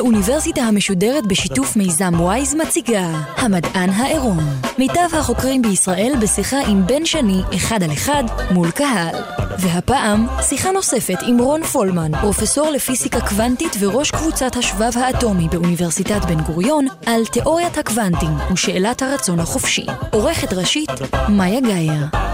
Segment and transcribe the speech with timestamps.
[0.00, 3.06] האוניברסיטה המשודרת בשיתוף מיזם וויז מציגה
[3.36, 4.38] המדען העירום.
[4.78, 9.14] מיטב החוקרים בישראל בשיחה עם בן שני, אחד על אחד, מול קהל.
[9.58, 16.40] והפעם, שיחה נוספת עם רון פולמן, פרופסור לפיזיקה קוונטית וראש קבוצת השבב האטומי באוניברסיטת בן
[16.40, 19.86] גוריון, על תיאוריית הקוונטים ושאלת הרצון החופשי.
[20.12, 20.90] עורכת ראשית,
[21.28, 22.29] מאיה גאייר.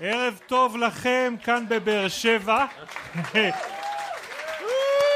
[0.00, 2.66] ערב טוב לכם כאן בבאר שבע.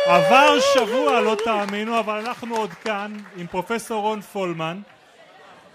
[0.07, 4.81] עבר שבוע, לא תאמינו, אבל אנחנו עוד כאן עם פרופסור רון פולמן.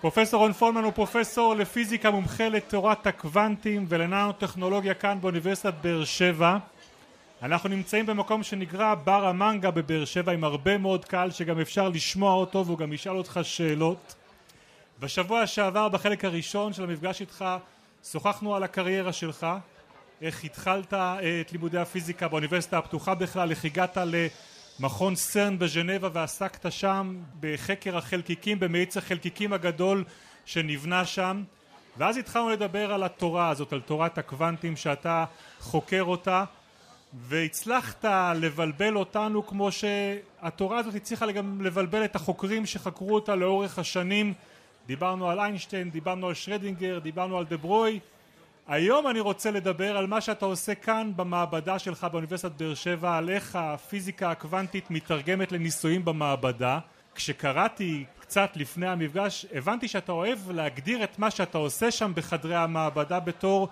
[0.01, 6.57] פרופסור רון פולמן הוא פרופסור לפיזיקה מומחה לתורת הקוונטים ולננו-טכנולוגיה כאן באוניברסיטת באר שבע.
[7.41, 12.33] אנחנו נמצאים במקום שנקרא בר המנגה בבאר שבע עם הרבה מאוד קהל שגם אפשר לשמוע
[12.33, 14.15] אותו והוא גם ישאל אותך שאלות.
[14.99, 17.45] בשבוע שעבר בחלק הראשון של המפגש איתך
[18.11, 19.47] שוחחנו על הקריירה שלך,
[20.21, 23.97] איך התחלת אה, את לימודי הפיזיקה באוניברסיטה הפתוחה בכלל, איך הגעת
[24.79, 30.03] למכון סרן בז'נבה ועסקת שם בחקר החלקיקים, במאיץ החלקיקים הגדול
[30.45, 31.43] שנבנה שם.
[31.97, 35.25] ואז התחלנו לדבר על התורה הזאת, על תורת הקוונטים שאתה
[35.59, 36.43] חוקר אותה
[37.13, 44.33] והצלחת לבלבל אותנו כמו שהתורה הזאת הצליחה גם לבלבל את החוקרים שחקרו אותה לאורך השנים
[44.87, 47.99] דיברנו על איינשטיין, דיברנו על שרדינגר, דיברנו על דה ברוי
[48.67, 53.29] היום אני רוצה לדבר על מה שאתה עושה כאן במעבדה שלך באוניברסיטת באר שבע על
[53.29, 56.79] איך הפיזיקה הקוונטית מתרגמת לניסויים במעבדה
[57.15, 63.19] כשקראתי קצת לפני המפגש הבנתי שאתה אוהב להגדיר את מה שאתה עושה שם בחדרי המעבדה
[63.19, 63.67] בתור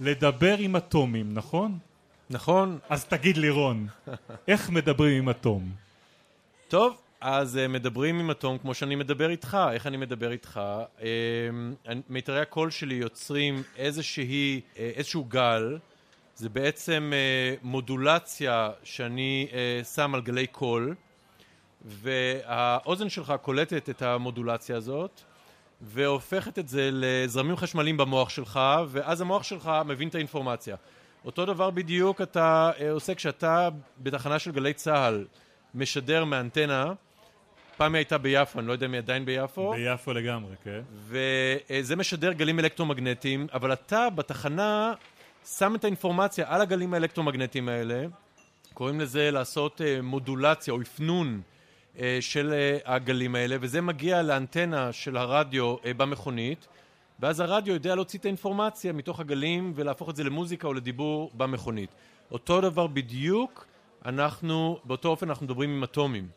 [0.00, 1.78] לדבר עם אטומים, נכון?
[2.30, 2.78] נכון.
[2.88, 3.86] אז תגיד לי רון,
[4.48, 5.70] איך מדברים עם אטום?
[6.68, 6.96] טוב,
[7.26, 10.60] אז uh, מדברים עם אטום כמו שאני מדבר איתך, איך אני מדבר איתך?
[10.98, 11.02] Uh,
[12.08, 15.78] מיתרי הקול שלי יוצרים איזושהי, uh, איזשהו גל,
[16.36, 17.12] זה בעצם
[17.62, 19.48] מודולציה שאני
[19.94, 20.94] שם על גלי קול,
[21.84, 25.20] והאוזן שלך קולטת את המודולציה הזאת,
[25.80, 30.76] והופכת את זה לזרמים חשמליים במוח שלך, ואז המוח שלך מבין את האינפורמציה.
[31.24, 33.68] אותו דבר בדיוק אתה עושה כשאתה
[33.98, 35.24] בתחנה של גלי צה"ל
[35.74, 36.92] משדר מאנטנה
[37.76, 39.72] פעם היא הייתה ביפו, אני לא יודע אם היא עדיין ביפו.
[39.72, 40.80] ביפו לגמרי, כן.
[41.08, 44.92] וזה משדר גלים אלקטרומגנטיים, אבל אתה בתחנה
[45.58, 48.06] שם את האינפורמציה על הגלים האלקטרומגנטיים האלה,
[48.74, 51.40] קוראים לזה לעשות אה, מודולציה או אפנון
[51.98, 56.66] אה, של אה, הגלים האלה, וזה מגיע לאנטנה של הרדיו במכונית,
[57.20, 61.90] ואז הרדיו יודע להוציא את האינפורמציה מתוך הגלים ולהפוך את זה למוזיקה או לדיבור במכונית.
[62.30, 63.66] אותו דבר בדיוק,
[64.04, 66.28] אנחנו, באותו אופן אנחנו מדברים עם אטומים.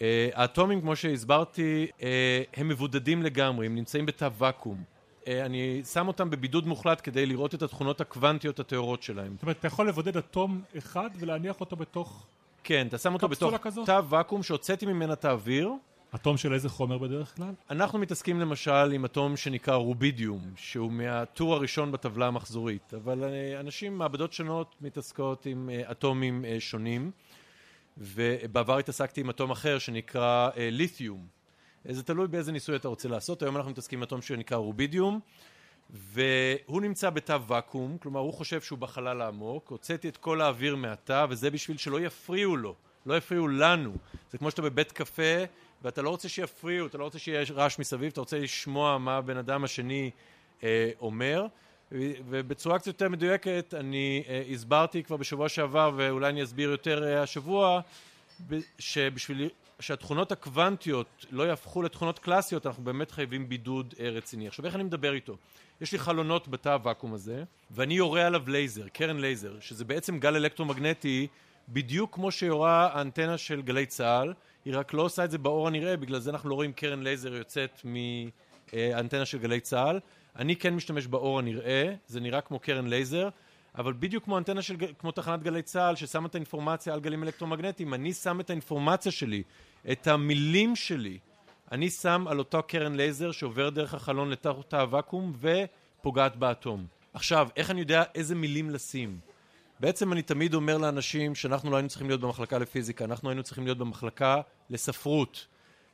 [0.00, 4.82] אה, האטומים כמו שהסברתי אה, הם מבודדים לגמרי, הם נמצאים בתא ואקום
[5.28, 9.32] אה, אני שם אותם בבידוד מוחלט כדי לראות את התכונות הקוונטיות הטהורות שלהם.
[9.34, 12.26] זאת אומרת, אתה יכול לבודד אטום אחד ולהניח אותו בתוך...
[12.64, 13.54] כן, אתה שם אותו בתוך
[13.86, 15.72] תא ואקום שהוצאתי ממנה את האוויר.
[16.14, 17.52] אטום של איזה חומר בדרך כלל?
[17.70, 23.24] אנחנו מתעסקים למשל עם אטום שנקרא רובידיום, שהוא מהטור הראשון בטבלה המחזורית, אבל
[23.60, 27.10] אנשים, מעבדות שונות, מתעסקות עם אטומים שונים.
[27.98, 31.26] ובעבר התעסקתי עם אטום אחר שנקרא אה, ליתיום.
[31.90, 35.20] זה תלוי באיזה ניסוי אתה רוצה לעשות, היום אנחנו מתעסקים עם אטום שנקרא רובידיום
[35.90, 41.26] והוא נמצא בתא ואקום, כלומר הוא חושב שהוא בחלל העמוק, הוצאתי את כל האוויר מהתא
[41.30, 42.74] וזה בשביל שלא יפריעו לו,
[43.06, 43.92] לא יפריעו לנו.
[44.30, 45.44] זה כמו שאתה בבית קפה
[45.82, 49.36] ואתה לא רוצה שיפריעו, אתה לא רוצה שיהיה רעש מסביב, אתה רוצה לשמוע מה הבן
[49.36, 50.10] אדם השני
[50.62, 51.46] אה, אומר
[51.92, 57.22] ובצורה קצת יותר מדויקת אני uh, הסברתי כבר בשבוע שעבר ואולי אני אסביר יותר uh,
[57.22, 57.80] השבוע
[58.78, 59.48] שבשביל
[59.80, 64.46] שהתכונות הקוונטיות לא יהפכו לתכונות קלאסיות אנחנו באמת חייבים בידוד אה, רציני.
[64.46, 65.36] עכשיו איך אני מדבר איתו?
[65.80, 70.36] יש לי חלונות בתא הוואקום הזה ואני יורה עליו לייזר, קרן לייזר, שזה בעצם גל
[70.36, 71.26] אלקטרומגנטי
[71.68, 74.32] בדיוק כמו שיורה האנטנה של גלי צה"ל,
[74.64, 77.34] היא רק לא עושה את זה באור הנראה, בגלל זה אנחנו לא רואים קרן לייזר
[77.34, 80.00] יוצאת מהאנטנה של גלי צה"ל
[80.36, 83.28] אני כן משתמש באור הנראה, זה נראה כמו קרן לייזר,
[83.78, 87.94] אבל בדיוק כמו אנטנה של, כמו תחנת גלי צה"ל ששמה את האינפורמציה על גלים אלקטרומגנטיים,
[87.94, 89.42] אני שם את האינפורמציה שלי,
[89.92, 91.18] את המילים שלי,
[91.72, 96.86] אני שם על אותו קרן לייזר שעובר דרך החלון לתוך תא הוואקום ופוגעת באטום.
[97.12, 99.18] עכשיו, איך אני יודע איזה מילים לשים?
[99.80, 103.64] בעצם אני תמיד אומר לאנשים שאנחנו לא היינו צריכים להיות במחלקה לפיזיקה, אנחנו היינו צריכים
[103.64, 104.40] להיות במחלקה
[104.70, 105.46] לספרות.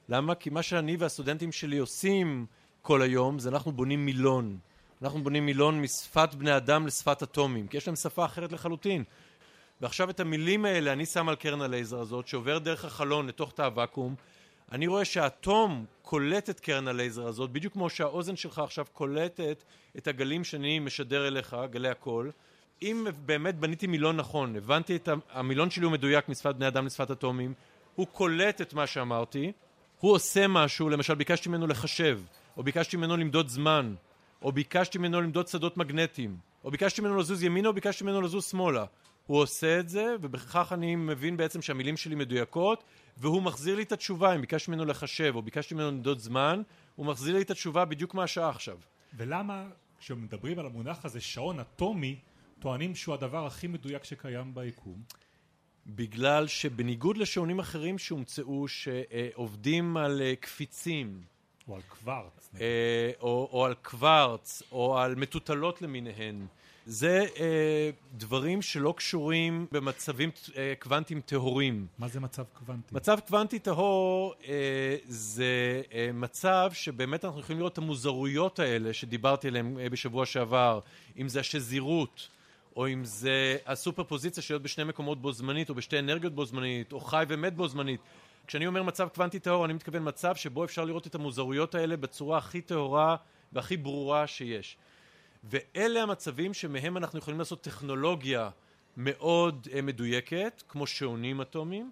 [0.09, 0.35] למה?
[0.35, 2.47] כי מה שאני והסטודנטים שלי עושים
[2.85, 4.59] כל היום זה אנחנו בונים מילון.
[5.03, 9.05] אנחנו בונים מילון משפת בני אדם לשפת אטומים, כי יש להם שפה אחרת לחלוטין.
[9.81, 13.63] ועכשיו את המילים האלה אני שם על קרן הלייזר הזאת, שעובר דרך החלון לתוך תא
[13.63, 14.15] הוואקום.
[14.73, 19.65] אני רואה שהאטום קולט את קרן הלייזר הזאת, בדיוק כמו שהאוזן שלך עכשיו קולטת
[19.99, 22.31] את הגלים שאני משדר אליך, גלי הקול.
[22.83, 27.11] אם באמת בניתי מילון נכון, הבנתי את המילון שלי הוא מדויק משפת בני אדם לשפת
[27.11, 27.55] אטומים,
[27.95, 29.53] הוא קולט את מה שאמרתי,
[30.01, 32.21] הוא עושה משהו, למשל ביקשתי ממנו לחשב,
[32.57, 33.95] או ביקשתי ממנו למדוד זמן,
[34.43, 38.45] או ביקשתי ממנו למדוד שדות מגנטיים, או ביקשתי ממנו לזוז ימינה, או ביקשתי ממנו לזוז
[38.45, 38.85] שמאלה.
[39.27, 42.85] הוא עושה את זה, ובכך אני מבין בעצם שהמילים שלי מדויקות,
[43.17, 46.63] והוא מחזיר לי את התשובה, אם ביקשתי ממנו לחשב, או ביקשתי ממנו למדוד זמן,
[46.97, 48.79] הוא מחזיר לי את התשובה בדיוק מהשעה עכשיו.
[49.17, 49.65] ולמה
[49.99, 52.19] כשמדברים על המונח הזה, שעון אטומי,
[52.59, 55.03] טוענים שהוא הדבר הכי מדויק שקיים ביקום?
[55.87, 61.25] בגלל שבניגוד לשעונים אחרים שהומצאו שעובדים על אה, קפיצים
[61.69, 66.47] או על קוורץ אה, או, או על קוורץ או על מטוטלות למיניהן
[66.87, 71.87] זה אה, דברים שלא קשורים במצבים אה, קוונטיים טהורים.
[71.99, 72.95] מה זה מצב קוונטי?
[72.95, 79.49] מצב קוונטי טהור אה, זה אה, מצב שבאמת אנחנו יכולים לראות את המוזרויות האלה שדיברתי
[79.49, 80.81] עליהן אה, בשבוע שעבר,
[81.19, 82.29] אם זה השזירות
[82.77, 86.45] או אם זה הסופר פוזיציה של להיות בשני מקומות בו זמנית, או בשתי אנרגיות בו
[86.45, 88.01] זמנית, או חי ומת בו זמנית.
[88.47, 92.39] כשאני אומר מצב קוונטי טהור, אני מתכוון מצב שבו אפשר לראות את המוזרויות האלה בצורה
[92.39, 93.17] הכי טהורה
[93.53, 94.77] והכי ברורה שיש.
[95.45, 98.51] ואלה המצבים שמהם אנחנו יכולים לעשות טכנולוגיה
[98.97, 101.91] מאוד uh, מדויקת, כמו שעונים אטומיים,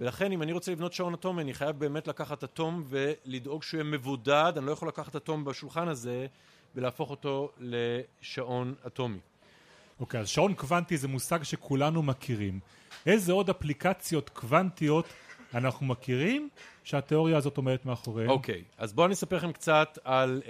[0.00, 3.90] ולכן אם אני רוצה לבנות שעון אטומי, אני חייב באמת לקחת אטום ולדאוג שהוא יהיה
[3.90, 6.26] מבודד, אני לא יכול לקחת אטום בשולחן הזה
[6.74, 9.18] ולהפוך אותו לשעון אטומי.
[10.00, 12.60] אוקיי, אז שעון קוונטי זה מושג שכולנו מכירים.
[13.06, 15.06] איזה עוד אפליקציות קוונטיות
[15.54, 16.48] אנחנו מכירים
[16.84, 18.30] שהתיאוריה הזאת עומדת מאחוריהן?
[18.30, 20.48] אוקיי, אז בואו אני אספר לכם קצת על uh,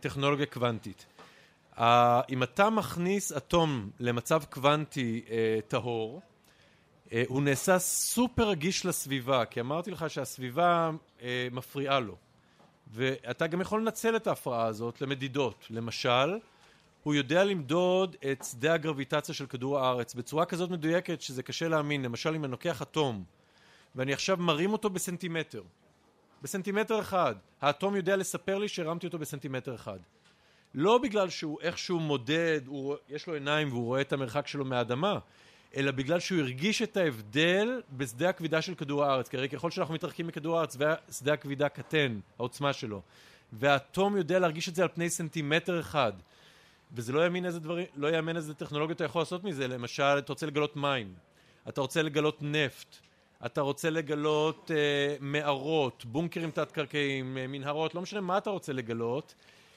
[0.00, 1.06] טכנולוגיה קוונטית.
[1.76, 1.82] Uh,
[2.30, 5.30] אם אתה מכניס אטום למצב קוונטי uh,
[5.68, 6.20] טהור,
[7.06, 11.22] uh, הוא נעשה סופר רגיש לסביבה, כי אמרתי לך שהסביבה uh,
[11.52, 12.16] מפריעה לו.
[12.92, 15.66] ואתה גם יכול לנצל את ההפרעה הזאת למדידות.
[15.70, 16.38] למשל,
[17.02, 22.02] הוא יודע למדוד את שדה הגרביטציה של כדור הארץ בצורה כזאת מדויקת שזה קשה להאמין.
[22.02, 23.24] למשל, אם אני לוקח אטום
[23.96, 25.62] ואני עכשיו מרים אותו בסנטימטר,
[26.42, 29.98] בסנטימטר אחד, האטום יודע לספר לי שהרמתי אותו בסנטימטר אחד.
[30.74, 35.18] לא בגלל שהוא איכשהו מודד, הוא, יש לו עיניים והוא רואה את המרחק שלו מהאדמה,
[35.76, 39.28] אלא בגלל שהוא הרגיש את ההבדל בשדה הכבידה של כדור הארץ.
[39.28, 40.76] כי הרי ככל שאנחנו מתרחקים מכדור הארץ
[41.08, 43.02] ושדה הכבידה קטן, העוצמה שלו,
[43.52, 46.12] והאטום יודע להרגיש את זה על פני סנטימטר אחד.
[46.94, 50.32] וזה לא יאמין איזה דברים, לא יאמן איזה טכנולוגיות אתה יכול לעשות מזה, למשל אתה
[50.32, 51.14] רוצה לגלות מים,
[51.68, 52.96] אתה רוצה לגלות נפט,
[53.46, 59.34] אתה רוצה לגלות אה, מערות, בונקרים תת-קרקעיים, אה, מנהרות, לא משנה מה אתה רוצה לגלות,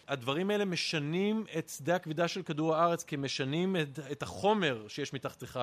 [0.08, 5.14] הדברים האלה משנים את שדה הכבידה של כדור הארץ כי משנים את, את החומר שיש
[5.14, 5.60] מתחתיך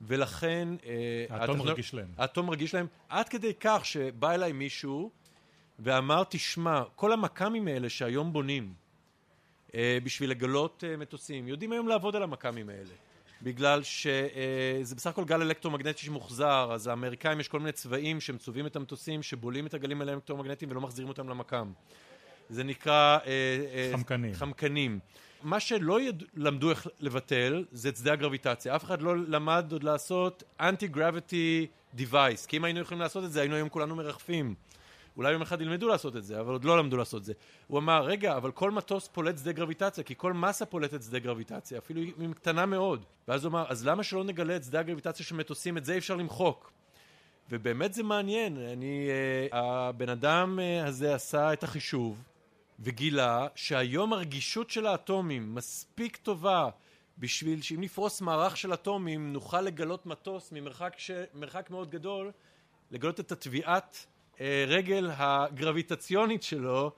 [0.00, 1.72] ולכן אה, האטום הטכנול...
[1.72, 2.08] רגיש להם.
[2.18, 5.10] האטום רגיש להם עד כדי כך שבא אליי מישהו
[5.78, 8.74] ואמר תשמע כל המכ"מים האלה שהיום בונים
[9.74, 11.48] אה, בשביל לגלות מטוסים.
[11.48, 13.09] יודעים היום לעבוד על המכ"מים האלה.
[13.42, 14.10] בגלל שזה
[14.90, 19.22] אה, בסך הכל גל אלקטרומגנטי שמוחזר, אז האמריקאים יש כל מיני צבעים שמצווים את המטוסים,
[19.22, 21.72] שבולים את הגלים האלקטרומגנטיים ולא מחזירים אותם למכ"ם.
[22.48, 23.18] זה נקרא...
[23.92, 24.34] חמקנים.
[24.34, 24.98] חמקנים.
[25.42, 26.22] מה שלא יד...
[26.34, 28.76] למדו איך לבטל זה את שדה הגרביטציה.
[28.76, 33.40] אף אחד לא למד עוד לעשות אנטי-גרביטי דיווייס, כי אם היינו יכולים לעשות את זה,
[33.40, 34.54] היינו היום כולנו מרחפים.
[35.16, 37.32] אולי יום אחד ילמדו לעשות את זה, אבל עוד לא למדו לעשות את זה.
[37.66, 41.78] הוא אמר, רגע, אבל כל מטוס פולט שדה גרביטציה, כי כל מסה פולטת שדה גרביטציה,
[41.78, 43.04] אפילו אם קטנה מאוד.
[43.28, 45.98] ואז הוא אמר, אז למה שלא נגלה את שדה הגרביטציה של מטוסים, את זה אי
[45.98, 46.72] אפשר למחוק.
[47.50, 49.08] ובאמת זה מעניין, אני,
[49.50, 52.22] uh, הבן אדם uh, הזה עשה את החישוב,
[52.80, 56.68] וגילה שהיום הרגישות של האטומים מספיק טובה
[57.18, 61.10] בשביל שאם נפרוס מערך של אטומים נוכל לגלות מטוס ממרחק ש...
[61.70, 62.30] מאוד גדול,
[62.90, 64.06] לגלות את התביעת
[64.40, 66.90] אה, רגל הגרביטציונית שלו,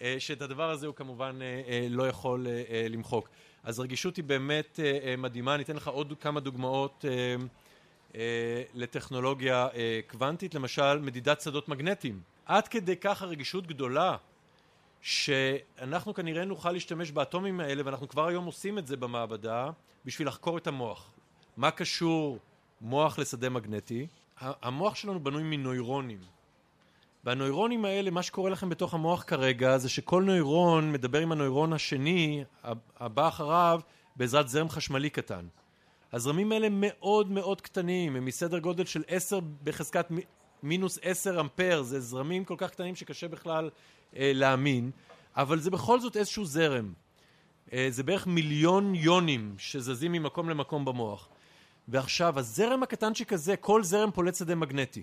[0.00, 2.46] אה, שאת הדבר הזה הוא כמובן אה, לא יכול
[2.90, 3.28] למחוק.
[3.64, 4.80] אז הרגישות היא באמת
[5.18, 7.04] מדהימה, אני אתן לך עוד כמה דוגמאות
[8.74, 9.68] לטכנולוגיה
[10.06, 12.20] קוונטית, למשל מדידת שדות מגנטיים.
[12.46, 14.16] עד כדי כך הרגישות גדולה
[15.00, 19.70] שאנחנו כנראה נוכל להשתמש באטומים האלה, ואנחנו כבר היום עושים את זה במעבדה,
[20.04, 21.10] בשביל לחקור את המוח.
[21.56, 22.38] מה קשור
[22.80, 24.06] מוח לשדה מגנטי?
[24.40, 26.35] המוח שלנו בנוי מנוירונים.
[27.26, 32.44] והנוירונים האלה, מה שקורה לכם בתוך המוח כרגע, זה שכל נוירון מדבר עם הנוירון השני,
[33.00, 33.80] הבא אחריו,
[34.16, 35.46] בעזרת זרם חשמלי קטן.
[36.12, 40.06] הזרמים האלה מאוד מאוד קטנים, הם מסדר גודל של 10 בחזקת
[40.62, 43.70] מינוס 10 אמפר, זה זרמים כל כך קטנים שקשה בכלל
[44.16, 44.90] אה, להאמין,
[45.36, 46.92] אבל זה בכל זאת איזשהו זרם.
[47.72, 51.28] אה, זה בערך מיליון יונים שזזים ממקום למקום במוח.
[51.88, 55.02] ועכשיו, הזרם הקטנצ'יק הזה, כל זרם פולט שדה מגנטי.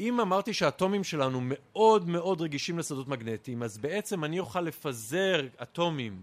[0.00, 6.22] אם אמרתי שהאטומים שלנו מאוד מאוד רגישים לשדות מגנטיים, אז בעצם אני אוכל לפזר אטומים,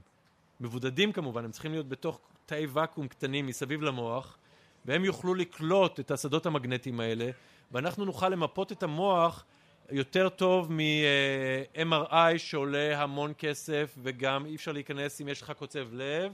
[0.60, 4.38] מבודדים כמובן, הם צריכים להיות בתוך תאי ואקום קטנים מסביב למוח,
[4.86, 7.30] והם יוכלו לקלוט את השדות המגנטיים האלה,
[7.72, 9.46] ואנחנו נוכל למפות את המוח
[9.92, 16.32] יותר טוב מ-MRI שעולה המון כסף וגם אי אפשר להיכנס אם יש לך קוצב לב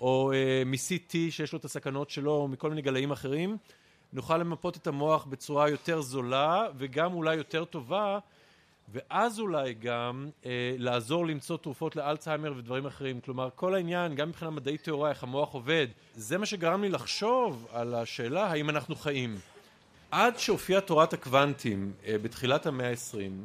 [0.00, 3.56] או אה, מ-CT שיש לו את הסכנות שלו או מכל מיני גלאים אחרים
[4.12, 8.18] נוכל למפות את המוח בצורה יותר זולה וגם אולי יותר טובה
[8.92, 13.20] ואז אולי גם אה, לעזור למצוא תרופות לאלצהיימר ודברים אחרים.
[13.20, 17.66] כלומר כל העניין גם מבחינה מדעית טהורה איך המוח עובד זה מה שגרם לי לחשוב
[17.72, 19.36] על השאלה האם אנחנו חיים?
[20.10, 23.44] עד שהופיעה תורת הקוונטים אה, בתחילת המאה העשרים,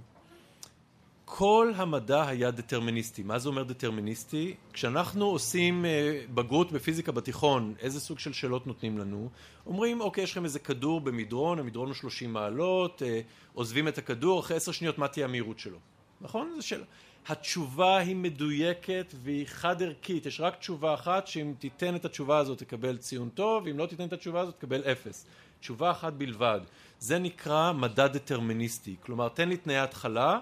[1.29, 3.23] כל המדע היה דטרמיניסטי.
[3.23, 4.55] מה זה אומר דטרמיניסטי?
[4.73, 9.29] כשאנחנו עושים אה, בגרות בפיזיקה בתיכון, איזה סוג של שאלות נותנים לנו?
[9.65, 13.21] אומרים, אוקיי, יש לכם איזה כדור במדרון, המדרון הוא 30 מעלות, אה,
[13.53, 15.77] עוזבים את הכדור, אחרי עשר שניות מה תהיה המהירות שלו?
[16.21, 16.53] נכון?
[16.55, 16.85] זו שאלה.
[17.27, 22.57] התשובה היא מדויקת והיא חד ערכית, יש רק תשובה אחת שאם תיתן את התשובה הזאת
[22.57, 25.25] תקבל ציון טוב, ואם לא תיתן את התשובה הזאת תקבל אפס.
[25.59, 26.59] תשובה אחת בלבד.
[26.99, 28.95] זה נקרא מדע דטרמיניסטי.
[29.01, 30.39] כלומר, תן לי תנאי התחלה,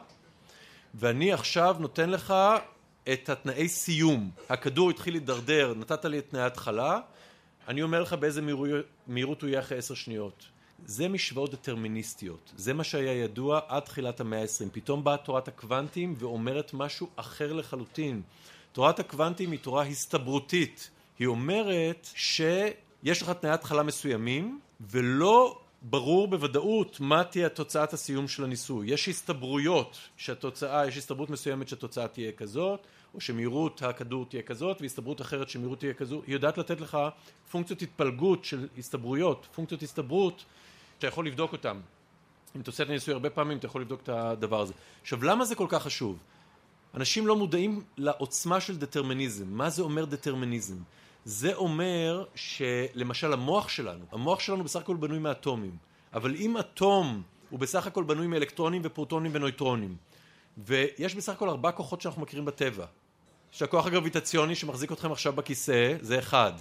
[0.96, 2.34] ואני עכשיו נותן לך
[3.14, 4.32] את התנאי סיום.
[4.50, 7.00] הכדור התחיל להידרדר, נתת לי את תנאי התחלה,
[7.68, 8.42] אני אומר לך באיזה
[9.08, 10.46] מהירות הוא יהיה אחרי עשר שניות.
[10.86, 12.54] זה משוואות דטרמיניסטיות.
[12.58, 14.70] זה מה שהיה ידוע עד תחילת המאה העשרים.
[14.74, 18.22] פתאום באה תורת הקוונטים ואומרת משהו אחר לחלוטין.
[18.72, 20.90] תורת הקוונטים היא תורה הסתברותית.
[21.20, 28.44] היא אומרת שיש לך תנאי התחלה מסוימים, ולא ברור בוודאות מה תהיה תוצאת הסיום של
[28.44, 28.92] הניסוי.
[28.92, 32.80] יש הסתברויות שהתוצאה, יש הסתברות מסוימת שהתוצאה תהיה כזאת,
[33.14, 36.24] או שמהירות הכדור תהיה כזאת, והסתברות אחרת שמהירות תהיה כזאת.
[36.28, 36.98] היא יודעת לתת לך
[37.52, 40.46] פונקציות התפלגות של הסתברויות, פונקציות הסתברות
[40.96, 41.80] שאתה יכול לבדוק אותן.
[42.56, 44.74] אם אתה עושה את הניסוי הרבה פעמים אתה יכול לבדוק את הדבר הזה.
[45.02, 46.18] עכשיו למה זה כל כך חשוב?
[46.96, 49.46] אנשים לא מודעים לעוצמה של דטרמיניזם.
[49.48, 50.78] מה זה אומר דטרמיניזם?
[51.26, 55.78] זה אומר שלמשל המוח שלנו, המוח שלנו בסך הכל בנוי מאטומים,
[56.14, 59.96] אבל אם אטום הוא בסך הכל בנוי מאלקטרונים ופרוטונים ונויטרונים,
[60.58, 62.86] ויש בסך הכל ארבע כוחות שאנחנו מכירים בטבע.
[63.54, 66.54] יש את הכוח הגרביטציוני שמחזיק אתכם עכשיו בכיסא, זה אחד.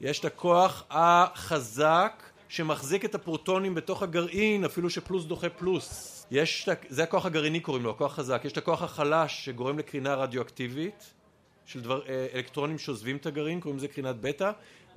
[0.00, 6.14] יש את הכוח החזק שמחזיק את הפרוטונים בתוך הגרעין, אפילו שפלוס דוחה פלוס.
[6.30, 8.42] יש, זה הכוח הגרעיני קוראים לו, הכוח החזק.
[8.44, 11.14] יש את הכוח החלש שגורם לקרינה רדיואקטיבית.
[11.68, 14.50] של דבר, אה, אלקטרונים שעוזבים את הגרעין, קוראים לזה קרינת בטא,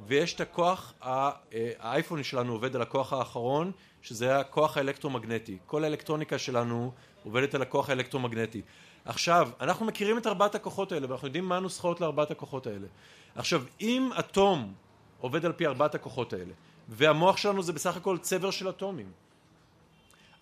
[0.08, 1.32] ויש את הכוח, אה,
[1.80, 5.58] האייפון שלנו עובד על הכוח האחרון, שזה הכוח האלקטרומגנטי.
[5.66, 6.92] כל האלקטרוניקה שלנו
[7.24, 8.62] עובדת על הכוח האלקטרומגנטי.
[9.06, 12.88] עכשיו, אנחנו מכירים את ארבעת הכוחות האלה, ואנחנו יודעים מה הנוסחאות לארבעת הכוחות האלה.
[13.36, 14.74] עכשיו, אם אטום
[15.20, 16.54] עובד על פי ארבעת הכוחות האלה,
[16.90, 19.12] והמוח שלנו זה בסך הכל צבר של אטומים,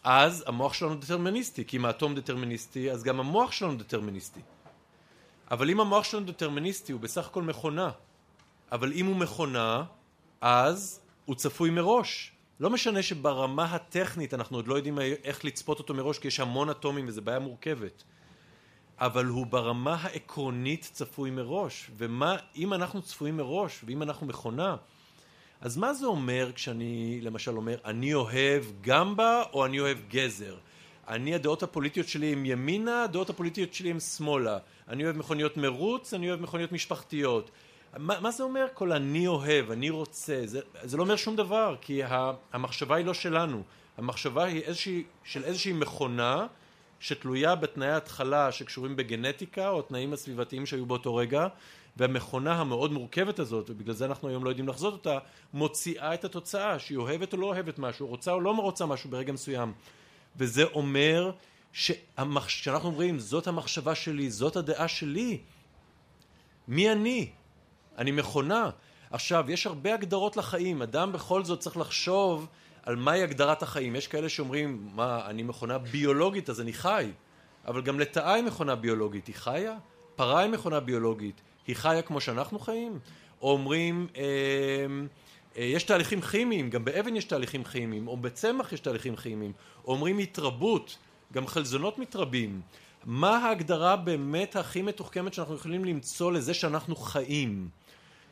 [0.04, 4.40] אז המוח שלנו דטרמיניסטי, כי אם האטום דטרמיניסטי, אז גם המוח שלנו דטרמיניסטי.
[5.52, 7.92] אבל אם המוח שלנו דטרמיניסטי הוא בסך הכל מכונה,
[8.72, 9.84] אבל אם הוא מכונה,
[10.42, 12.32] אז הוא צפוי מראש.
[12.60, 16.70] לא משנה שברמה הטכנית אנחנו עוד לא יודעים איך לצפות אותו מראש כי יש המון
[16.70, 18.04] אטומים וזו בעיה מורכבת.
[19.00, 21.92] אבל הוא ברמה העקרונית צפוי מראש.
[21.98, 24.76] ומה, אם אנחנו צפויים מראש ואם אנחנו מכונה,
[25.62, 30.58] אז מה זה אומר כשאני למשל אומר אני אוהב גמבה או אני אוהב גזר?
[31.10, 34.58] אני הדעות הפוליטיות שלי הם ימינה, הדעות הפוליטיות שלי הם שמאלה.
[34.88, 37.52] אני אוהב מכוניות מרוץ, אני אוהב מכוניות משפחתיות.
[37.98, 40.42] מה, מה זה אומר כל אני אוהב, אני רוצה?
[40.46, 42.02] זה, זה לא אומר שום דבר, כי
[42.54, 43.64] המחשבה היא לא שלנו.
[43.98, 46.48] המחשבה היא איזושהי, של איזושהי מכונה
[47.00, 51.48] שתלויה בתנאי התחלה שקשורים בגנטיקה או תנאים הסביבתיים שהיו באותו רגע
[51.98, 55.18] והמכונה המאוד מורכבת הזאת ובגלל זה אנחנו היום לא יודעים לחזות אותה
[55.54, 59.34] מוציאה את התוצאה שהיא אוהבת או לא אוהבת משהו רוצה או לא רוצה משהו ברגע
[59.34, 59.74] מסוים
[60.40, 61.32] וזה אומר
[61.74, 65.38] שאנחנו אומרים זאת המחשבה שלי, זאת הדעה שלי,
[66.68, 67.30] מי אני?
[67.98, 68.70] אני מכונה.
[69.12, 72.48] עכשיו, יש הרבה הגדרות לחיים, אדם בכל זאת צריך לחשוב
[72.84, 73.96] על מהי הגדרת החיים.
[73.96, 77.12] יש כאלה שאומרים, מה, אני מכונה ביולוגית אז אני חי,
[77.68, 79.78] אבל גם לטאה היא מכונה ביולוגית, היא חיה?
[80.16, 83.00] פרה היא מכונה ביולוגית, היא חיה כמו שאנחנו חיים?
[83.42, 84.24] או אומרים, אה,
[85.64, 89.54] יש תהליכים כימיים, גם באבן יש תהליכים כימיים, או בצמח יש תהליכים כימיים,
[89.86, 90.98] או אומרים התרבות,
[91.34, 92.62] גם חלזונות מתרבים.
[93.06, 97.70] מה ההגדרה באמת הכי מתוחכמת שאנחנו יכולים למצוא לזה שאנחנו חיים?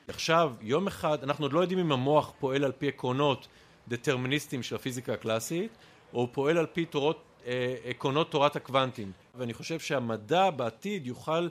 [0.07, 3.47] עכשיו, יום אחד, אנחנו עוד לא יודעים אם המוח פועל על פי עקרונות
[3.87, 5.71] דטרמיניסטיים של הפיזיקה הקלאסית,
[6.13, 9.11] או הוא פועל על פי תורות, אה, עקרונות תורת הקוונטים.
[9.35, 11.47] ואני חושב שהמדע בעתיד יוכל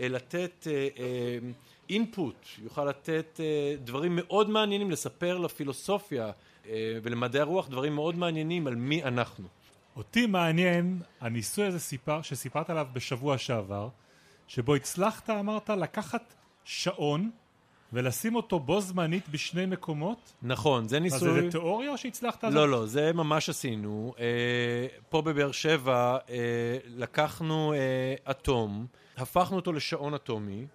[0.00, 1.38] אה, לתת אה, אה,
[1.90, 6.30] אינפוט, יוכל לתת אה, דברים מאוד מעניינים, לספר לפילוסופיה
[6.68, 9.48] אה, ולמדעי הרוח דברים מאוד מעניינים על מי אנחנו.
[9.96, 13.88] אותי מעניין הניסוי הזה סיפר, שסיפרת עליו בשבוע שעבר,
[14.48, 17.30] שבו הצלחת, אמרת, לקחת שעון
[17.92, 20.32] ולשים אותו בו זמנית בשני מקומות?
[20.42, 21.42] נכון, זה אז ניסוי...
[21.42, 22.44] זה תיאוריה או שהצלחת?
[22.44, 24.14] לא, לא, זה ממש עשינו.
[24.18, 24.24] אה,
[25.08, 26.36] פה בבאר שבע אה,
[26.86, 30.66] לקחנו אה, אטום, הפכנו אותו לשעון אטומי,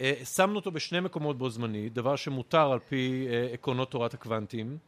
[0.00, 4.78] ושמנו אותו בשני מקומות בו זמנית, דבר שמותר על פי אה, עקרונות תורת הקוונטים.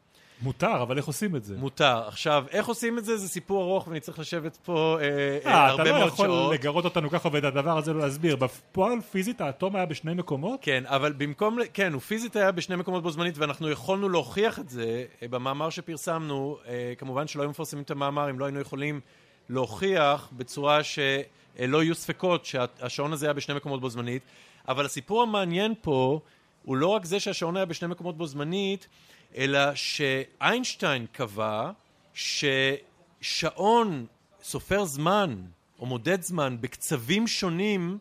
[0.43, 1.57] מותר, אבל איך עושים את זה?
[1.57, 2.03] מותר.
[2.09, 3.17] עכשיו, איך עושים את זה?
[3.17, 6.27] זה סיפור ארוך ואני צריך לשבת פה אה, אה, אה, אתה הרבה לא מאוד יכול
[6.27, 6.55] שעות.
[6.55, 8.37] לגרות אותנו ככה ואת הדבר הזה לא להסביר.
[8.37, 10.61] בפועל פיזית האטום היה בשני מקומות?
[10.63, 14.69] כן, אבל במקום, כן, הוא פיזית היה בשני מקומות בו זמנית, ואנחנו יכולנו להוכיח את
[14.69, 16.59] זה אה, במאמר שפרסמנו.
[16.67, 19.01] אה, כמובן שלא היינו מפרסמים את המאמר אם לא היינו יכולים
[19.49, 24.23] להוכיח בצורה שלא יהיו ספקות שהשעון הזה היה בשני מקומות בו זמנית.
[24.69, 26.21] אבל הסיפור המעניין פה
[26.63, 28.89] הוא לא רק זה שהשעון היה בשני מקומות בו זמנית,
[29.37, 31.71] אלא שאיינשטיין קבע
[32.15, 34.07] ששעון
[34.43, 35.37] סופר זמן
[35.79, 37.99] או מודד זמן בקצבים שונים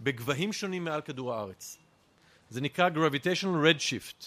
[0.00, 1.78] בגבהים שונים מעל כדור הארץ.
[2.50, 4.24] זה נקרא gravitational redshift.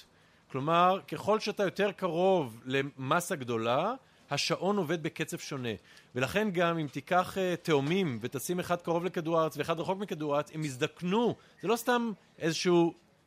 [0.51, 3.93] כלומר, ככל שאתה יותר קרוב למסה גדולה,
[4.31, 5.69] השעון עובד בקצב שונה.
[6.15, 10.51] ולכן גם אם תיקח uh, תאומים ותשים אחד קרוב לכדור הארץ ואחד רחוק מכדור הארץ,
[10.53, 11.35] הם יזדקנו.
[11.61, 12.71] זה לא סתם איזושהי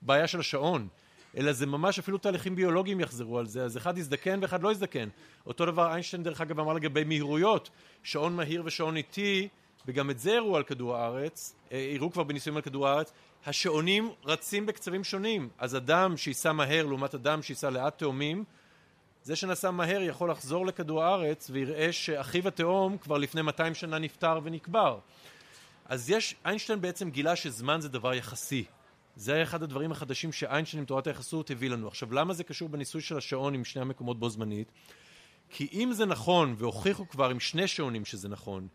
[0.03, 0.89] בעיה של השעון,
[1.37, 3.65] אלא זה ממש אפילו תהליכים ביולוגיים יחזרו על זה.
[3.65, 5.09] אז אחד יזדקן ואחד לא יזדקן.
[5.47, 7.71] אותו דבר איינשטיין דרך אגב אמר לגבי מהירויות,
[8.03, 9.49] שעון מהיר ושעון איטי,
[9.87, 13.13] וגם את זה הראו על כדור הארץ, אה, הראו כבר בניסויים על כדור הארץ,
[13.47, 15.49] השעונים רצים בקצבים שונים.
[15.59, 18.45] אז אדם שייסע מהר לעומת אדם שייסע לאט תאומים,
[19.29, 24.41] זה שנסע מהר יכול לחזור לכדור הארץ ויראה שאחיו התאום כבר לפני 200 שנה נפטר
[24.43, 24.99] ונקבר.
[25.85, 28.65] אז יש, איינשטיין בעצם גילה שזמן זה דבר יחסי.
[29.17, 31.89] זה היה אחד הדברים החדשים שאיינשטיין עם תורת היחסות הביא לנו.
[31.89, 34.73] עכשיו, למה זה קשור בניסוי של השעון עם שני המקומות בו זמנית?
[35.51, 38.69] כי אם זה נכון, והוכיחו כבר עם שני שעונים שזה נכון,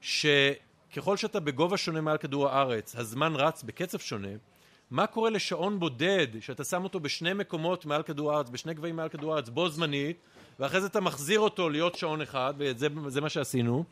[0.00, 4.32] שככל שאתה בגובה שונה מעל כדור הארץ, הזמן רץ בקצב שונה,
[4.90, 9.08] מה קורה לשעון בודד, שאתה שם אותו בשני מקומות מעל כדור הארץ, בשני גבהים מעל
[9.08, 10.16] כדור הארץ, בו זמנית,
[10.60, 13.84] ואחרי זה אתה מחזיר אותו להיות שעון אחד, וזה מה שעשינו,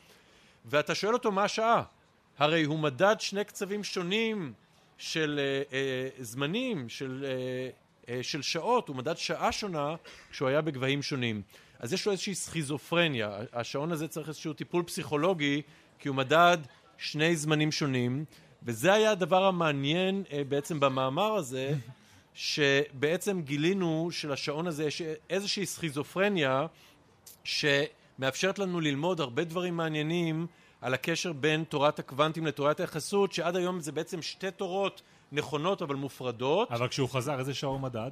[0.65, 1.83] ואתה שואל אותו מה השעה.
[2.39, 4.53] הרי הוא מדד שני קצבים שונים
[4.99, 9.95] של אה, אה, זמנים, של, אה, אה, של שעות, הוא מדד שעה שונה
[10.31, 11.43] כשהוא היה בגבהים שונים.
[11.79, 13.39] אז יש לו איזושהי סכיזופרניה.
[13.53, 15.63] השעון הזה צריך איזשהו טיפול פסיכולוגי,
[15.99, 16.59] כי הוא מדד
[16.99, 18.25] שני זמנים שונים,
[18.64, 21.74] וזה היה הדבר המעניין אה, בעצם במאמר הזה,
[22.35, 26.66] שבעצם גילינו שלשעון הזה יש איזושהי סכיזופרניה
[27.44, 30.46] שמאפשרת לנו ללמוד הרבה דברים מעניינים
[30.81, 35.94] על הקשר בין תורת הקוונטים לתורת היחסות, שעד היום זה בעצם שתי תורות נכונות אבל
[35.94, 36.70] מופרדות.
[36.70, 38.11] אבל כשהוא חזר, איזה שעה הוא מדד?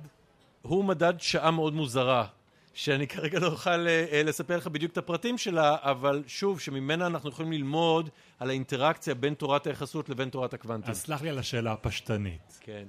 [0.63, 2.27] הוא מדד שעה מאוד מוזרה,
[2.75, 7.29] שאני כרגע לא אוכל אה, לספר לך בדיוק את הפרטים שלה, אבל שוב, שממנה אנחנו
[7.29, 10.91] יכולים ללמוד על האינטראקציה בין תורת היחסות לבין תורת הקוונטים.
[10.91, 12.59] אז סלח לי על השאלה הפשטנית.
[12.61, 12.85] כן.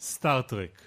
[0.00, 0.82] סטארט-טרק.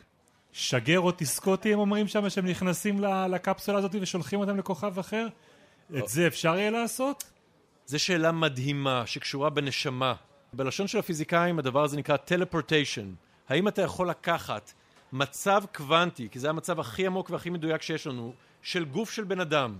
[0.51, 2.99] שגר או תסקוטי הם אומרים שם שהם נכנסים
[3.29, 5.27] לקפסולה הזאת ושולחים אותם לכוכב אחר?
[5.97, 7.23] את זה אפשר יהיה לעשות?
[7.85, 10.13] זו שאלה מדהימה שקשורה בנשמה.
[10.53, 13.13] בלשון של הפיזיקאים הדבר הזה נקרא טלפורטיישן.
[13.49, 14.73] האם אתה יכול לקחת
[15.13, 19.39] מצב קוונטי, כי זה המצב הכי עמוק והכי מדויק שיש לנו, של גוף של בן
[19.39, 19.75] אדם,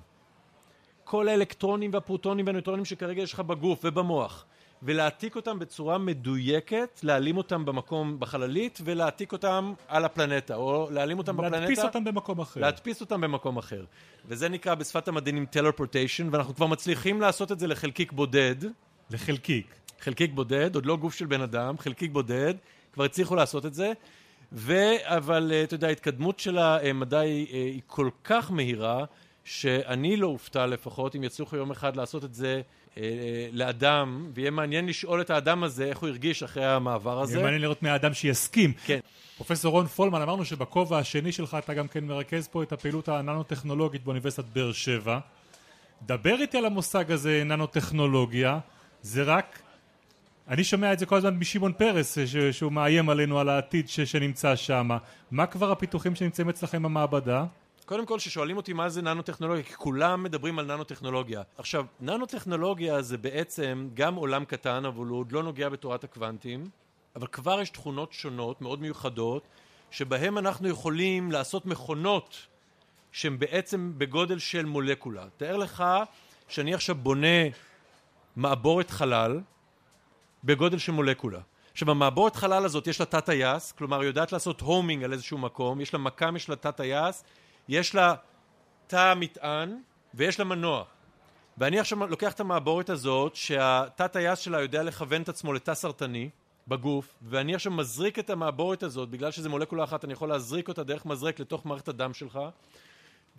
[1.04, 4.46] כל האלקטרונים והפרוטונים והנויטרונים שכרגע יש לך בגוף ובמוח,
[4.84, 11.38] ולהעתיק אותם בצורה מדויקת, להעלים אותם במקום בחללית ולהעתיק אותם על הפלנטה, או להעלים אותם
[11.38, 11.60] בפלנטה.
[11.60, 12.62] להדפיס אותם במקום אחר.
[12.62, 13.86] להדפיס אותם במקום אחר.
[14.26, 18.56] וזה נקרא בשפת המדענים טלפורטיישן, ואנחנו כבר מצליחים לעשות את זה לחלקיק בודד.
[19.10, 19.76] לחלקיק.
[20.00, 22.54] חלקיק בודד, עוד לא גוף של בן אדם, חלקיק בודד,
[22.94, 23.94] כבר הצליחו לעשות את זה.
[24.52, 24.74] ו...
[25.04, 29.06] אבל אה, אתה יודע, ההתקדמות של המדע היא, אה, היא כל כך מהירה,
[29.44, 32.62] שאני לא אופתע לפחות אם יצליחו יום אחד לעשות את זה
[32.98, 33.04] אה,
[33.52, 37.34] לאדם, ויהיה מעניין לשאול את האדם הזה איך הוא הרגיש אחרי המעבר הזה.
[37.34, 38.74] יהיה מעניין לראות מי האדם שיסכים.
[38.86, 39.00] כן.
[39.38, 44.04] פרופסור רון פולמן, אמרנו שבכובע השני שלך אתה גם כן מרכז פה את הפעילות הננו-טכנולוגית
[44.04, 45.20] באוניברסיטת באר שבע.
[46.06, 48.60] דבר איתי על המושג הזה, ננו-טכנולוגיה.
[49.02, 49.60] זה רק...
[50.50, 54.00] אני שומע את זה כל הזמן משמעון פרס, ש- שהוא מאיים עלינו על העתיד ש-
[54.00, 54.90] שנמצא שם.
[55.32, 57.46] מה כבר הפיתוחים שנמצאים אצלכם במעבדה?
[57.86, 61.42] קודם כל, ששואלים אותי מה זה ננו-טכנולוגיה, כי כולם מדברים על ננו-טכנולוגיה.
[61.58, 66.70] עכשיו, ננו-טכנולוגיה זה בעצם גם עולם קטן, אבל הוא עוד לא נוגע בתורת הקוונטים,
[67.16, 69.48] אבל כבר יש תכונות שונות, מאוד מיוחדות,
[69.92, 72.48] שבהם אנחנו יכולים לעשות מכונות
[73.12, 75.26] שהן בעצם בגודל של מולקולה.
[75.38, 75.84] תאר לך
[76.48, 77.38] שאני עכשיו בונה
[78.36, 79.40] מעבורת חלל
[80.43, 81.39] בגודל של מולקולה.
[81.71, 85.38] עכשיו, המעבורת חלל הזאת, יש לה תא טייס, כלומר, היא יודעת לעשות הומינג על איזשהו
[85.38, 87.23] מקום, יש לה מכ"ם, יש לה תא טייס,
[87.67, 88.15] יש לה
[88.88, 89.78] תא מטען,
[90.13, 90.84] ויש לה מנוע.
[91.58, 96.30] ואני עכשיו לוקח את המעבורת הזאת, שהתא טייס שלה יודע לכוון את עצמו לתא סרטני
[96.67, 100.84] בגוף, ואני עכשיו מזריק את המעבורת הזאת, בגלל שזה מולקולה אחת, אני יכול להזריק אותה
[100.84, 102.39] דרך מזרק לתוך מערכת הדם שלך,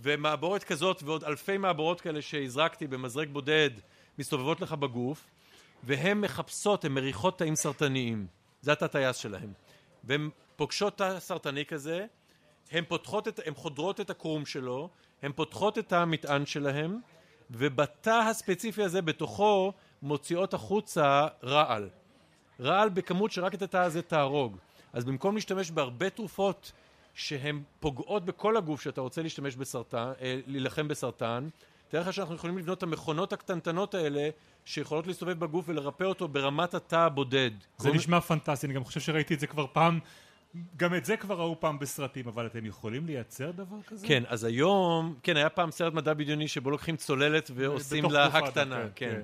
[0.02, 3.70] ומעבורת כזאת ועוד אלפי מעבורות כאלה שהזרקתי במזרק בודד,
[4.18, 5.24] מסתובבות לך בגוף,
[5.82, 8.26] והן מחפשות, הן מריחות תאים סרטניים.
[8.60, 9.52] זה התא טייס שלהם.
[10.04, 12.06] והן פוגשות תא סרטני כזה,
[12.70, 14.88] הן פותחות את, הן חודרות את הקרום שלו,
[15.22, 17.00] הן פותחות את המטען שלהם,
[17.50, 21.88] ובתא הספציפי הזה בתוכו מוציאות החוצה רעל.
[22.60, 24.56] רעל בכמות שרק את התא הזה תהרוג.
[24.92, 26.72] אז במקום להשתמש בהרבה תרופות
[27.14, 31.48] שהן פוגעות בכל הגוף שאתה רוצה להשתמש בסרטן, אה, להילחם בסרטן,
[31.88, 34.28] תאר לך שאנחנו יכולים לבנות את המכונות הקטנטנות האלה
[34.64, 37.50] שיכולות להסתובב בגוף ולרפא אותו ברמת התא הבודד.
[37.78, 39.98] זה נשמע פנטסטי, אני גם חושב שראיתי את זה כבר פעם
[40.76, 44.06] גם את זה כבר ראו פעם בסרטים, אבל אתם יכולים לייצר דבר כזה?
[44.06, 48.76] כן, אז היום, כן, היה פעם סרט מדע בדיוני שבו לוקחים צוללת ועושים לה הקטנה,
[48.94, 49.20] כן, כן.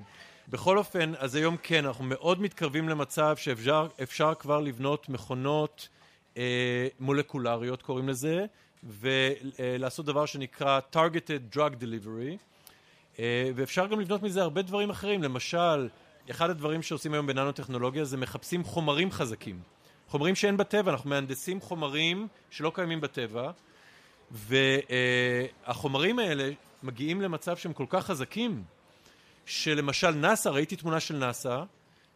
[0.49, 5.89] בכל אופן, אז היום כן, אנחנו מאוד מתקרבים למצב שאפשר כבר לבנות מכונות
[6.37, 8.47] אה, מולקולריות, קוראים לזה,
[8.85, 12.37] ולעשות דבר שנקרא targeted drug delivery,
[13.55, 15.89] ואפשר גם לבנות מזה הרבה דברים אחרים, למשל,
[16.31, 19.61] אחד הדברים שעושים היום בננו-טכנולוגיה זה מחפשים חומרים חזקים.
[20.09, 23.51] חומרים שאין בטבע, אנחנו מהנדסים חומרים שלא קיימים בטבע,
[24.31, 26.51] והחומרים האלה
[26.83, 28.65] מגיעים למצב שהם כל כך חזקים,
[29.47, 31.63] שלמשל נאסא, ראיתי תמונה של נאסא,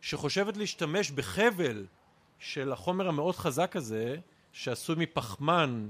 [0.01, 1.87] שחושבת להשתמש בחבל
[2.39, 4.17] של החומר המאוד חזק הזה,
[4.53, 5.89] שעשוי מפחמן,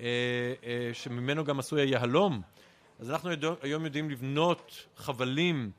[0.00, 0.06] אה,
[0.64, 2.42] אה, שממנו גם עשוי היהלום.
[2.98, 3.30] אז אנחנו
[3.62, 5.70] היום יודעים לבנות חבלים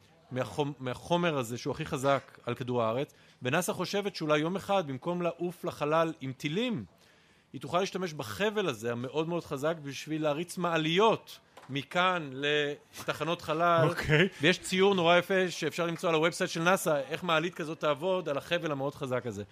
[0.79, 5.65] מהחומר הזה שהוא הכי חזק על כדור הארץ, ונאס"א חושבת שאולי יום אחד במקום לעוף
[5.65, 6.85] לחלל עם טילים
[7.53, 13.89] היא תוכל להשתמש בחבל הזה המאוד מאוד חזק בשביל להריץ מעליות מכאן לתחנות חלל okay.
[13.89, 14.27] Okay.
[14.41, 18.29] ויש ציור נורא יפה שאפשר למצוא על ה website של נאס"א איך מעלית כזאת תעבוד
[18.29, 19.43] על החבל המאוד חזק הזה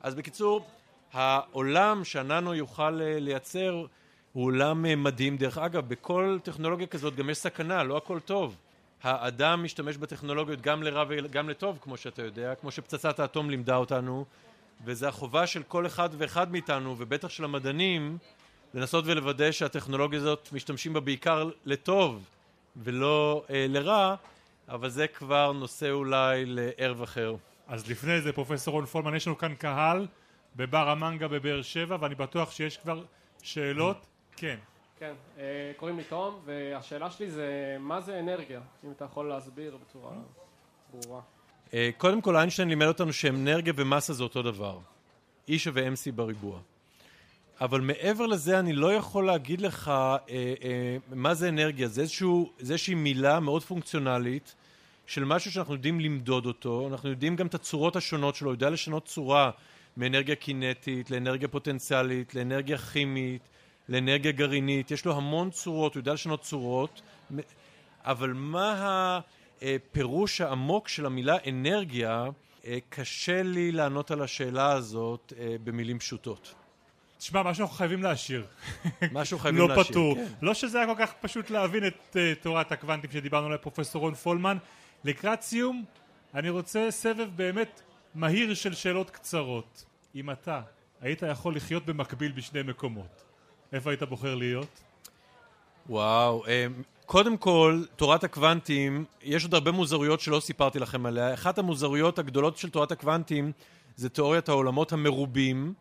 [0.00, 0.66] אז בקיצור
[1.12, 3.86] העולם שהננו יוכל אה, לייצר
[4.36, 8.56] הוא עולם אה, מדהים דרך אגב בכל טכנולוגיה כזאת גם יש סכנה לא הכל טוב
[9.02, 14.24] האדם משתמש בטכנולוגיות גם לרע וגם לטוב, כמו שאתה יודע, כמו שפצצת האטום לימדה אותנו,
[14.84, 18.18] וזה החובה של כל אחד ואחד מאיתנו, ובטח של המדענים,
[18.74, 22.24] לנסות ולוודא שהטכנולוגיה הזאת משתמשים בה בעיקר לטוב
[22.76, 24.14] ולא אה, לרע,
[24.68, 27.34] אבל זה כבר נושא אולי לערב אחר.
[27.66, 30.06] אז לפני זה, פרופסור רון פולמן, יש לנו כאן קהל
[30.56, 33.04] בבר המנגה בבאר שבע, ואני בטוח שיש כבר
[33.42, 34.06] שאלות.
[34.36, 34.56] כן.
[34.98, 39.76] כן, אה, קוראים לי תום, והשאלה שלי זה מה זה אנרגיה, אם אתה יכול להסביר
[39.76, 40.12] בצורה
[40.92, 41.20] ברורה.
[41.74, 44.78] אה, קודם כל איינשטיין לימד אותנו שאנרגיה ומסה זה אותו דבר.
[45.48, 46.58] E שווה MC בריבוע.
[47.60, 52.52] אבל מעבר לזה אני לא יכול להגיד לך אה, אה, מה זה אנרגיה, זה, איזשהו,
[52.58, 54.54] זה איזושהי מילה מאוד פונקציונלית
[55.06, 59.04] של משהו שאנחנו יודעים למדוד אותו, אנחנו יודעים גם את הצורות השונות שלו, יודע לשנות
[59.04, 59.50] צורה
[59.96, 63.42] מאנרגיה קינטית לאנרגיה פוטנציאלית, לאנרגיה כימית,
[63.88, 67.02] לאנרגיה גרעינית, יש לו המון צורות, הוא יודע לשנות צורות,
[68.04, 69.20] אבל מה
[69.62, 72.26] הפירוש העמוק של המילה אנרגיה,
[72.66, 76.54] אה, קשה לי לענות על השאלה הזאת אה, במילים פשוטות.
[77.18, 78.46] תשמע, משהו אנחנו חייבים להשאיר.
[79.12, 80.14] משהו חייבים לא להשאיר, פתור.
[80.14, 80.24] כן.
[80.42, 84.14] לא שזה היה כל כך פשוט להבין את uh, תורת הקוונטים שדיברנו עליה פרופסור רון
[84.14, 84.56] פולמן.
[85.04, 85.84] לקראת סיום,
[86.34, 87.82] אני רוצה סבב באמת
[88.14, 89.84] מהיר של שאלות קצרות.
[90.14, 90.60] אם אתה
[91.00, 93.24] היית יכול לחיות במקביל בשני מקומות,
[93.72, 94.80] איפה היית בוחר להיות?
[95.88, 101.34] וואו, אמ, קודם כל, תורת הקוונטים, יש עוד הרבה מוזרויות שלא סיפרתי לכם עליה.
[101.34, 103.52] אחת המוזרויות הגדולות של תורת הקוונטים
[103.96, 105.74] זה תיאוריית העולמות המרובים.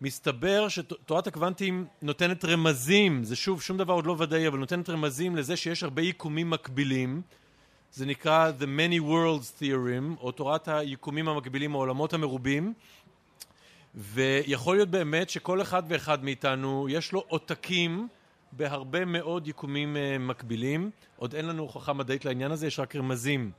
[0.00, 5.36] מסתבר שתורת הקוונטים נותנת רמזים, זה שוב, שום דבר עוד לא ודאי, אבל נותנת רמזים
[5.36, 7.22] לזה שיש הרבה יקומים מקבילים.
[7.92, 12.74] זה נקרא The Many Worlds Theorem, או תורת היקומים המקבילים, העולמות המרובים.
[13.94, 18.08] ויכול להיות באמת שכל אחד ואחד מאיתנו יש לו עותקים
[18.52, 20.90] בהרבה מאוד יקומים uh, מקבילים.
[21.16, 23.50] עוד אין לנו הוכחה מדעית לעניין הזה, יש רק רמזים.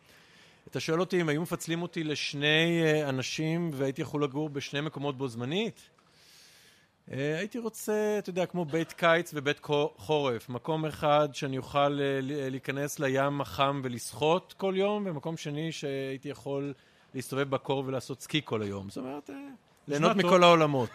[0.67, 5.17] אתה שואל אותי אם היו מפצלים אותי לשני uh, אנשים והייתי יכול לגור בשני מקומות
[5.17, 5.89] בו זמנית?
[7.07, 9.59] Uh, הייתי רוצה, אתה יודע, כמו בית קיץ ובית
[9.97, 10.49] חורף.
[10.49, 16.73] מקום אחד שאני אוכל להיכנס לים החם ולשחות כל יום, ומקום שני שהייתי יכול
[17.13, 18.89] להסתובב בקור ולעשות סקי כל היום.
[18.89, 19.29] זאת אומרת...
[19.91, 20.89] Uh, ליהנות מכל העולמות.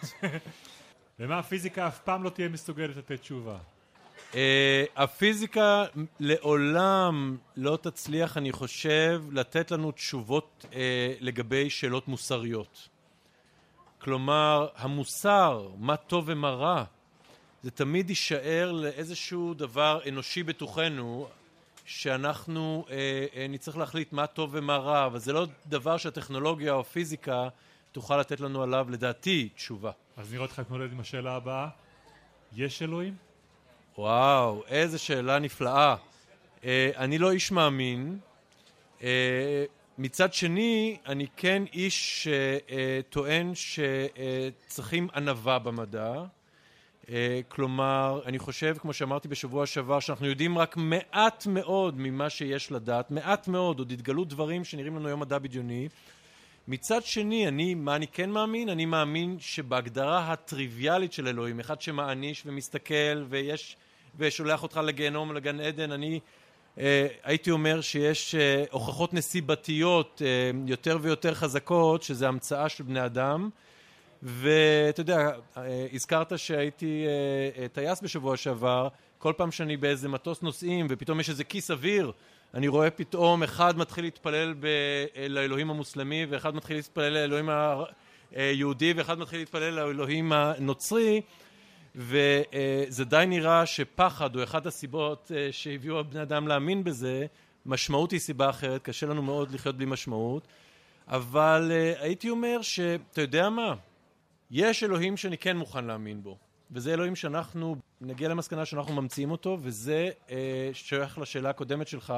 [1.20, 3.58] ומה הפיזיקה אף פעם לא תהיה מסוגלת לתת תשובה?
[4.32, 4.36] Uh,
[4.96, 5.84] הפיזיקה
[6.20, 10.74] לעולם לא תצליח, אני חושב, לתת לנו תשובות uh,
[11.20, 12.88] לגבי שאלות מוסריות.
[13.98, 16.84] כלומר, המוסר, מה טוב ומה רע,
[17.62, 21.28] זה תמיד יישאר לאיזשהו דבר אנושי בתוכנו,
[21.86, 26.80] שאנחנו אה, אה, נצטרך להחליט מה טוב ומה רע, אבל זה לא דבר שהטכנולוגיה או
[26.80, 27.48] הפיזיקה
[27.96, 29.90] תוכל לתת לנו עליו, לדעתי, תשובה.
[30.16, 31.68] אז נראה אותך מתמודד עם השאלה הבאה.
[32.56, 33.14] יש אלוהים?
[33.98, 35.96] וואו, איזה שאלה נפלאה.
[36.64, 38.18] אה, אני לא איש מאמין.
[39.02, 39.64] אה,
[39.98, 42.28] מצד שני, אני כן איש
[43.08, 46.14] שטוען שצריכים ענווה במדע.
[47.10, 52.72] אה, כלומר, אני חושב, כמו שאמרתי בשבוע שעבר, שאנחנו יודעים רק מעט מאוד ממה שיש
[52.72, 55.88] לדעת, מעט מאוד, עוד התגלו דברים שנראים לנו היום מדע בדיוני.
[56.68, 58.68] מצד שני, אני, מה אני כן מאמין?
[58.68, 63.76] אני מאמין שבהגדרה הטריוויאלית של אלוהים, אחד שמעניש ומסתכל ויש,
[64.18, 66.20] ושולח אותך לגיהנום ולגן עדן, אני
[66.78, 73.04] אה, הייתי אומר שיש אה, הוכחות נסיבתיות אה, יותר ויותר חזקות, שזה המצאה של בני
[73.04, 73.50] אדם.
[74.22, 75.30] ואתה יודע,
[75.92, 77.04] הזכרת שהייתי
[77.72, 82.12] טייס בשבוע שעבר, כל פעם שאני באיזה מטוס נוסעים ופתאום יש איזה כיס אוויר,
[82.54, 84.66] אני רואה פתאום אחד מתחיל להתפלל ב...
[85.28, 87.48] לאלוהים המוסלמי ואחד מתחיל להתפלל לאלוהים
[88.32, 91.20] היהודי ואחד מתחיל להתפלל לאלוהים הנוצרי
[91.94, 97.26] וזה די נראה שפחד הוא אחת הסיבות שהביאו הבני אדם להאמין בזה,
[97.66, 100.48] משמעות היא סיבה אחרת, קשה לנו מאוד לחיות בלי משמעות,
[101.08, 103.74] אבל הייתי אומר שאתה יודע מה,
[104.50, 106.38] יש אלוהים שאני כן מוכן להאמין בו,
[106.70, 112.14] וזה אלוהים שאנחנו נגיע למסקנה שאנחנו ממציאים אותו, וזה אה, שייך לשאלה הקודמת שלך,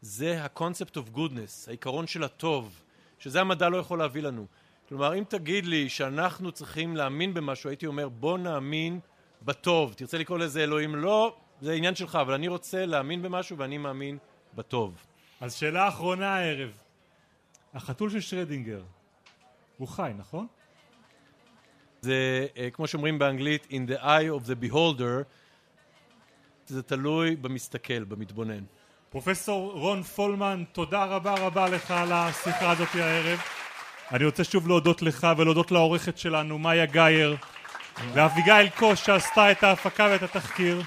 [0.00, 2.82] זה ה-concept of goodness, העיקרון של הטוב,
[3.18, 4.46] שזה המדע לא יכול להביא לנו.
[4.88, 9.00] כלומר, אם תגיד לי שאנחנו צריכים להאמין במשהו, הייתי אומר, בוא נאמין
[9.42, 9.94] בטוב.
[9.94, 10.96] תרצה לקרוא לזה אלוהים?
[10.96, 14.18] לא, זה עניין שלך, אבל אני רוצה להאמין במשהו ואני מאמין
[14.54, 14.94] בטוב.
[15.40, 16.70] אז שאלה אחרונה הערב.
[17.74, 18.82] החתול של שרדינגר,
[19.78, 20.46] הוא חי, נכון?
[22.04, 25.24] זה, אה, כמו שאומרים באנגלית, in the eye of the beholder,
[26.66, 28.64] זה תלוי במסתכל, במתבונן.
[29.10, 33.38] פרופסור רון פולמן, תודה רבה רבה לך על השיחה הזאת הערב.
[34.12, 37.36] אני רוצה שוב להודות לך ולהודות לעורכת שלנו, מאיה גייר,
[38.12, 40.82] ואביגיל קוש שעשתה את ההפקה ואת התחקיר.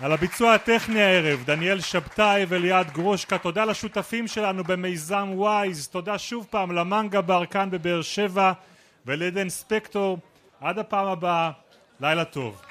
[0.00, 6.46] על הביצוע הטכני הערב, דניאל שבתאי וליעד גרושקה, תודה לשותפים שלנו במיזם וויז, תודה שוב
[6.50, 8.52] פעם למנגה בר כאן בבאר שבע
[9.06, 10.18] ולעדן ספקטור.
[10.60, 11.50] עד הפעם הבאה,
[12.00, 12.62] לילה טוב.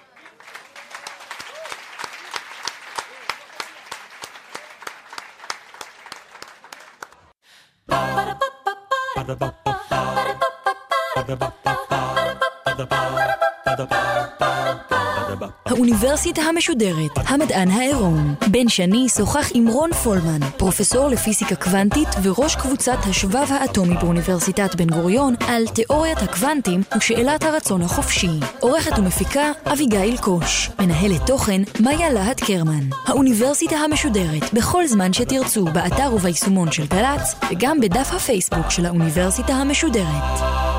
[15.65, 18.35] האוניברסיטה המשודרת, המדען העירום.
[18.51, 24.89] בן שני שוחח עם רון פולמן, פרופסור לפיזיקה קוונטית וראש קבוצת השבב האטומי באוניברסיטת בן
[24.89, 28.39] גוריון, על תיאוריית הקוונטים ושאלת הרצון החופשי.
[28.59, 30.69] עורכת ומפיקה אביגיל קוש.
[30.79, 32.83] מנהלת תוכן מאיה להט קרמן.
[33.05, 40.72] האוניברסיטה המשודרת, בכל זמן שתרצו, באתר וביישומון של גל"צ, וגם בדף הפייסבוק של האוניברסיטה המשודרת.